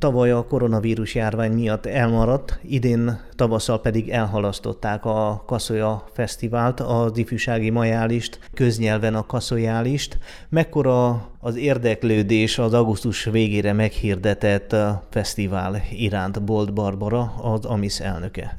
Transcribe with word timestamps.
Tavaly 0.00 0.30
a 0.30 0.46
koronavírus 0.46 1.14
járvány 1.14 1.52
miatt 1.52 1.86
elmaradt, 1.86 2.58
idén 2.62 3.20
tavasszal 3.36 3.80
pedig 3.80 4.08
elhalasztották 4.08 5.04
a 5.04 5.42
Kaszolya 5.46 6.04
Fesztivált, 6.12 6.80
az 6.80 7.18
ifjúsági 7.18 7.70
majálist, 7.70 8.38
köznyelven 8.54 9.14
a 9.14 9.26
kaszojálist. 9.26 10.18
Mekkora 10.48 11.28
az 11.40 11.56
érdeklődés 11.56 12.58
az 12.58 12.74
augusztus 12.74 13.24
végére 13.24 13.72
meghirdetett 13.72 14.76
fesztivál 15.10 15.82
iránt 15.90 16.42
Bolt 16.42 16.72
Barbara, 16.74 17.34
az 17.42 17.64
AMIS 17.64 18.00
elnöke? 18.00 18.56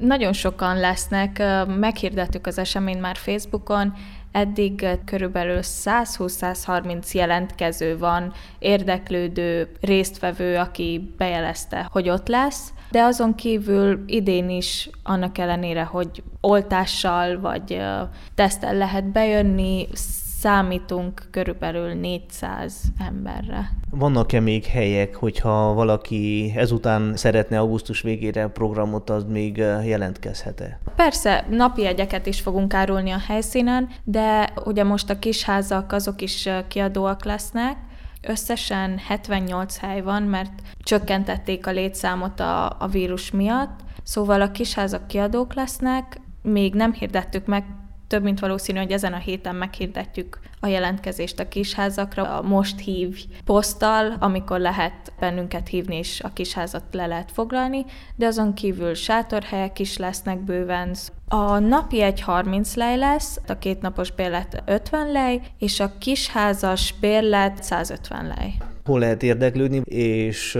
Nagyon 0.00 0.32
sokan 0.32 0.78
lesznek, 0.78 1.42
meghirdettük 1.78 2.46
az 2.46 2.58
eseményt 2.58 3.00
már 3.00 3.16
Facebookon, 3.16 3.92
Eddig 4.34 4.86
körülbelül 5.04 5.58
120-130 5.62 7.12
jelentkező 7.12 7.98
van, 7.98 8.32
érdeklődő, 8.58 9.68
résztvevő, 9.80 10.56
aki 10.56 11.14
bejelezte, 11.16 11.88
hogy 11.90 12.08
ott 12.08 12.28
lesz, 12.28 12.72
de 12.90 13.02
azon 13.02 13.34
kívül 13.34 14.04
idén 14.06 14.50
is 14.50 14.90
annak 15.02 15.38
ellenére, 15.38 15.82
hogy 15.82 16.22
oltással 16.40 17.40
vagy 17.40 17.80
tesztel 18.34 18.74
lehet 18.74 19.04
bejönni, 19.04 19.86
számítunk 20.44 21.22
körülbelül 21.30 21.94
400 21.94 22.82
emberre. 22.98 23.70
Vannak-e 23.90 24.40
még 24.40 24.64
helyek, 24.64 25.14
hogyha 25.14 25.74
valaki 25.74 26.52
ezután 26.56 27.16
szeretne 27.16 27.58
augusztus 27.58 28.00
végére 28.00 28.48
programot, 28.48 29.10
az 29.10 29.24
még 29.28 29.56
jelentkezhet-e? 29.84 30.78
Persze, 30.96 31.46
napi 31.50 31.86
egyeket 31.86 32.26
is 32.26 32.40
fogunk 32.40 32.74
árulni 32.74 33.10
a 33.10 33.22
helyszínen, 33.26 33.88
de 34.04 34.52
ugye 34.64 34.84
most 34.84 35.10
a 35.10 35.18
kisházak 35.18 35.92
azok 35.92 36.20
is 36.20 36.48
kiadóak 36.68 37.24
lesznek, 37.24 37.76
Összesen 38.26 38.98
78 38.98 39.76
hely 39.76 40.00
van, 40.00 40.22
mert 40.22 40.52
csökkentették 40.78 41.66
a 41.66 41.70
létszámot 41.70 42.40
a, 42.40 42.76
a 42.78 42.86
vírus 42.90 43.30
miatt, 43.30 43.80
szóval 44.02 44.40
a 44.40 44.50
kisházak 44.50 45.06
kiadók 45.06 45.54
lesznek, 45.54 46.20
még 46.42 46.74
nem 46.74 46.92
hirdettük 46.92 47.46
meg 47.46 47.64
több 48.14 48.22
mint 48.22 48.40
valószínű, 48.40 48.78
hogy 48.78 48.92
ezen 48.92 49.12
a 49.12 49.18
héten 49.18 49.54
meghirdetjük 49.54 50.38
a 50.60 50.66
jelentkezést 50.66 51.40
a 51.40 51.48
kisházakra, 51.48 52.38
a 52.38 52.42
most 52.42 52.80
hív 52.80 53.24
poszttal, 53.44 54.16
amikor 54.20 54.60
lehet 54.60 55.12
bennünket 55.18 55.68
hívni, 55.68 55.96
és 55.96 56.20
a 56.20 56.32
kisházat 56.32 56.82
le 56.92 57.06
lehet 57.06 57.32
foglalni, 57.32 57.84
de 58.16 58.26
azon 58.26 58.54
kívül 58.54 58.94
sátorhelyek 58.94 59.78
is 59.78 59.96
lesznek 59.96 60.38
bőven. 60.38 60.94
A 61.28 61.58
napi 61.58 62.00
egy 62.00 62.20
30 62.20 62.74
lej 62.74 62.96
lesz, 62.96 63.40
a 63.46 63.58
kétnapos 63.58 64.10
bérlet 64.10 64.62
50 64.66 65.12
lej, 65.12 65.40
és 65.58 65.80
a 65.80 65.98
kisházas 65.98 66.94
bérlet 67.00 67.62
150 67.62 68.26
lej 68.26 68.73
hol 68.84 68.98
lehet 68.98 69.22
érdeklődni, 69.22 69.76
és 69.84 70.54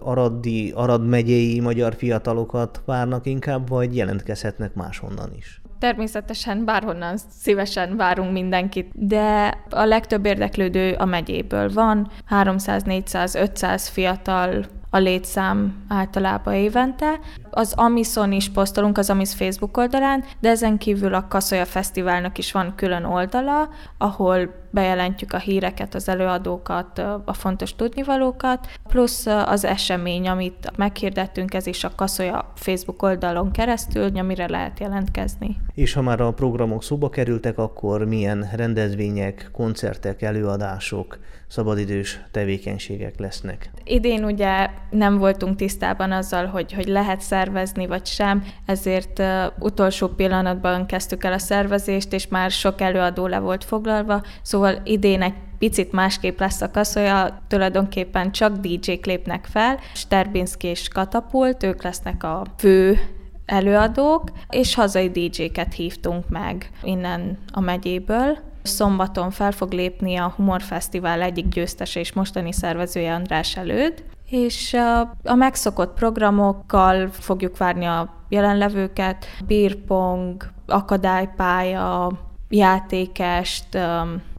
Aradi, 0.00 0.72
Arad 0.74 1.06
megyei 1.06 1.60
magyar 1.60 1.94
fiatalokat 1.94 2.82
várnak 2.84 3.26
inkább, 3.26 3.68
vagy 3.68 3.96
jelentkezhetnek 3.96 4.74
máshonnan 4.74 5.30
is? 5.36 5.60
Természetesen 5.78 6.64
bárhonnan 6.64 7.16
szívesen 7.40 7.96
várunk 7.96 8.32
mindenkit, 8.32 8.90
de 8.94 9.58
a 9.70 9.84
legtöbb 9.84 10.26
érdeklődő 10.26 10.92
a 10.92 11.04
megyéből 11.04 11.72
van, 11.72 12.10
300, 12.24 12.82
400, 12.82 13.34
500 13.34 13.88
fiatal 13.88 14.64
a 14.90 14.98
létszám 14.98 15.84
általában 15.88 16.54
évente. 16.54 17.20
Az 17.50 17.72
Amison 17.76 18.32
is 18.32 18.50
posztolunk 18.50 18.98
az 18.98 19.10
Amis 19.10 19.34
Facebook 19.34 19.76
oldalán, 19.76 20.24
de 20.40 20.48
ezen 20.48 20.78
kívül 20.78 21.14
a 21.14 21.28
Kaszolya 21.28 21.64
Fesztiválnak 21.64 22.38
is 22.38 22.52
van 22.52 22.72
külön 22.76 23.04
oldala, 23.04 23.68
ahol 23.98 24.54
bejelentjük 24.70 25.32
a 25.32 25.38
híreket, 25.38 25.94
az 25.94 26.08
előadókat, 26.08 26.98
a 27.24 27.32
fontos 27.32 27.76
tudnivalókat, 27.76 28.66
plusz 28.88 29.26
az 29.26 29.64
esemény, 29.64 30.28
amit 30.28 30.72
meghirdettünk, 30.76 31.54
ez 31.54 31.66
is 31.66 31.84
a 31.84 31.92
Kaszolya 31.94 32.52
Facebook 32.54 33.02
oldalon 33.02 33.50
keresztül, 33.50 34.16
amire 34.18 34.48
lehet 34.48 34.80
jelentkezni. 34.80 35.56
És 35.74 35.92
ha 35.92 36.02
már 36.02 36.20
a 36.20 36.32
programok 36.32 36.82
szóba 36.82 37.08
kerültek, 37.08 37.58
akkor 37.58 38.04
milyen 38.04 38.48
rendezvények, 38.52 39.48
koncertek, 39.52 40.22
előadások, 40.22 41.18
szabadidős 41.48 42.20
tevékenységek 42.30 43.18
lesznek? 43.18 43.70
Idén 43.84 44.24
ugye 44.24 44.70
nem 44.90 45.18
voltunk 45.18 45.56
tisztában 45.56 46.12
azzal, 46.12 46.46
hogy, 46.46 46.72
hogy 46.72 46.86
lehet 46.86 47.20
szervezni 47.20 47.86
vagy 47.86 48.06
sem, 48.06 48.44
ezért 48.66 49.18
uh, 49.18 49.26
utolsó 49.58 50.08
pillanatban 50.08 50.86
kezdtük 50.86 51.24
el 51.24 51.32
a 51.32 51.38
szervezést, 51.38 52.12
és 52.12 52.28
már 52.28 52.50
sok 52.50 52.80
előadó 52.80 53.26
le 53.26 53.38
volt 53.38 53.64
foglalva, 53.64 54.22
szóval 54.42 54.57
idén 54.84 55.22
egy 55.22 55.34
picit 55.58 55.92
másképp 55.92 56.38
lesz 56.38 56.60
a 56.60 56.70
kaszolya, 56.70 57.38
tulajdonképpen 57.48 58.32
csak 58.32 58.56
DJ-k 58.56 59.06
lépnek 59.06 59.46
fel, 59.50 59.78
Sterbinski 59.94 60.66
és 60.66 60.88
Katapult, 60.88 61.62
ők 61.62 61.82
lesznek 61.82 62.24
a 62.24 62.44
fő 62.56 62.98
előadók, 63.46 64.30
és 64.48 64.74
hazai 64.74 65.10
DJ-ket 65.10 65.74
hívtunk 65.74 66.28
meg 66.28 66.70
innen 66.82 67.38
a 67.52 67.60
megyéből. 67.60 68.38
Szombaton 68.62 69.30
fel 69.30 69.52
fog 69.52 69.72
lépni 69.72 70.16
a 70.16 70.32
Humor 70.36 70.62
Fesztivál 70.62 71.22
egyik 71.22 71.48
győztese 71.48 72.00
és 72.00 72.12
mostani 72.12 72.52
szervezője 72.52 73.14
András 73.14 73.56
előd, 73.56 74.04
és 74.30 74.76
a 75.24 75.34
megszokott 75.34 75.94
programokkal 75.94 77.08
fogjuk 77.08 77.56
várni 77.56 77.84
a 77.84 78.14
jelenlevőket, 78.28 79.26
bírpong, 79.46 80.50
akadálypálya, 80.66 82.12
játékest, 82.48 83.78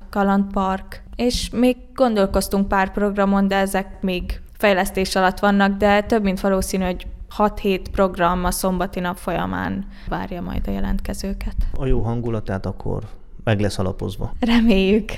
kalandpark, 0.10 1.04
és 1.16 1.50
még 1.50 1.78
gondolkoztunk 1.94 2.68
pár 2.68 2.92
programon, 2.92 3.48
de 3.48 3.56
ezek 3.56 4.02
még 4.02 4.42
fejlesztés 4.58 5.16
alatt 5.16 5.40
vannak, 5.40 5.78
de 5.78 6.02
több 6.02 6.24
mint 6.24 6.40
valószínű, 6.40 6.84
hogy 6.84 7.08
6-7 7.38 7.86
program 7.92 8.46
a 8.46 8.52
szombati 8.52 9.00
nap 9.00 9.18
folyamán 9.18 9.88
várja 10.08 10.42
majd 10.42 10.68
a 10.68 10.72
jelentkezőket. 10.72 11.56
A 11.78 11.86
jó 11.86 12.02
hangulatát 12.02 12.66
akkor 12.66 13.04
meg 13.44 13.60
lesz 13.60 13.80
alapozva. 13.80 14.32
Reméljük. 14.40 15.12